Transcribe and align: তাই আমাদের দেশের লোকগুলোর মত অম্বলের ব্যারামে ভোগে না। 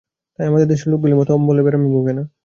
তাই 0.39 0.47
আমাদের 0.47 0.67
দেশের 0.67 0.89
লোকগুলোর 0.91 1.19
মত 1.19 1.29
অম্বলের 1.31 1.65
ব্যারামে 1.65 1.89
ভোগে 1.95 2.13
না। 2.17 2.23